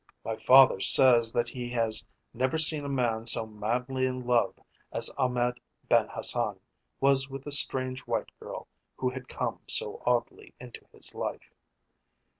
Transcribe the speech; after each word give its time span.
My 0.25 0.35
father 0.35 0.79
says 0.79 1.31
that 1.33 1.49
he 1.49 1.69
has 1.73 2.03
never 2.33 2.57
seen 2.57 2.83
a 2.83 2.89
man 2.89 3.27
so 3.27 3.45
madly 3.45 4.07
in 4.07 4.25
love 4.25 4.59
as 4.91 5.11
Ahmed 5.11 5.59
Ben 5.89 6.07
Hassan 6.07 6.59
was 6.99 7.29
with 7.29 7.43
the 7.43 7.51
strange 7.51 7.99
white 8.07 8.31
girl 8.39 8.67
who 8.97 9.11
had 9.11 9.27
come 9.29 9.59
so 9.67 10.01
oddly 10.03 10.55
into 10.59 10.87
his 10.91 11.13
life. 11.13 11.51